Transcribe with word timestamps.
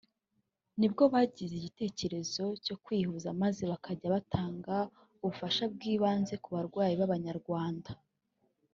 nibwo 0.79 1.03
bagize 1.13 1.53
igitekerezo 1.57 2.43
cyo 2.65 2.75
kwihuza 2.83 3.27
maze 3.41 3.61
bakajya 3.71 4.07
batanga 4.15 4.75
ubufasha 5.23 5.63
bw’ibanze 5.73 6.33
ku 6.43 6.49
barwayi 6.55 6.93
b’ababanyarwanda 6.99 7.91